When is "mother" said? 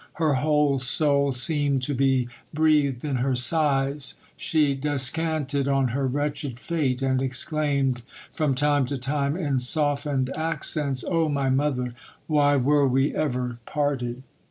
11.51-11.93